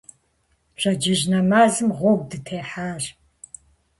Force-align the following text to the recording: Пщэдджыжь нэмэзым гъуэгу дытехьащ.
Пщэдджыжь 0.75 1.25
нэмэзым 1.31 1.89
гъуэгу 1.97 2.27
дытехьащ. 2.29 3.03